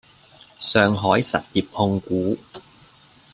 [0.57, 2.35] 上海實業控股